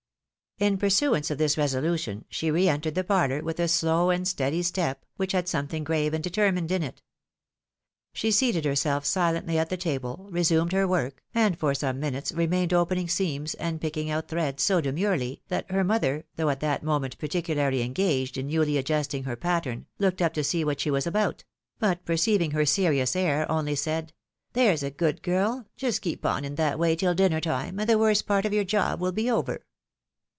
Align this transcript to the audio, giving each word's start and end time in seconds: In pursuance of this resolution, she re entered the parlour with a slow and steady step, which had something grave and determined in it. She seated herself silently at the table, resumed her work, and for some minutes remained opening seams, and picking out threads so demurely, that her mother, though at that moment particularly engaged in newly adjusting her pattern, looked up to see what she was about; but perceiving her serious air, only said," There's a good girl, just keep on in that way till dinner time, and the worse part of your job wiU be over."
In 0.57 0.77
pursuance 0.77 1.31
of 1.31 1.39
this 1.39 1.57
resolution, 1.57 2.23
she 2.29 2.51
re 2.51 2.69
entered 2.69 2.93
the 2.93 3.03
parlour 3.03 3.41
with 3.41 3.59
a 3.59 3.67
slow 3.67 4.11
and 4.11 4.27
steady 4.27 4.61
step, 4.61 5.03
which 5.17 5.31
had 5.31 5.47
something 5.47 5.83
grave 5.83 6.13
and 6.13 6.23
determined 6.23 6.71
in 6.71 6.83
it. 6.83 7.01
She 8.13 8.29
seated 8.29 8.63
herself 8.63 9.03
silently 9.03 9.57
at 9.57 9.69
the 9.71 9.77
table, 9.77 10.27
resumed 10.31 10.71
her 10.71 10.87
work, 10.87 11.23
and 11.33 11.57
for 11.57 11.73
some 11.73 11.99
minutes 11.99 12.31
remained 12.31 12.73
opening 12.73 13.07
seams, 13.07 13.55
and 13.55 13.81
picking 13.81 14.11
out 14.11 14.27
threads 14.27 14.61
so 14.61 14.81
demurely, 14.81 15.41
that 15.47 15.71
her 15.71 15.83
mother, 15.83 16.25
though 16.35 16.49
at 16.49 16.59
that 16.59 16.83
moment 16.83 17.17
particularly 17.17 17.81
engaged 17.81 18.37
in 18.37 18.45
newly 18.45 18.77
adjusting 18.77 19.23
her 19.23 19.35
pattern, 19.35 19.87
looked 19.97 20.21
up 20.21 20.35
to 20.35 20.43
see 20.43 20.63
what 20.63 20.79
she 20.79 20.91
was 20.91 21.07
about; 21.07 21.43
but 21.79 22.05
perceiving 22.05 22.51
her 22.51 22.67
serious 22.67 23.15
air, 23.15 23.51
only 23.51 23.73
said," 23.73 24.13
There's 24.53 24.83
a 24.83 24.91
good 24.91 25.23
girl, 25.23 25.65
just 25.75 26.03
keep 26.03 26.23
on 26.23 26.45
in 26.45 26.53
that 26.55 26.77
way 26.77 26.95
till 26.95 27.15
dinner 27.15 27.41
time, 27.41 27.79
and 27.79 27.89
the 27.89 27.97
worse 27.97 28.21
part 28.21 28.45
of 28.45 28.53
your 28.53 28.63
job 28.63 28.99
wiU 28.99 29.11
be 29.15 29.27
over." 29.27 29.65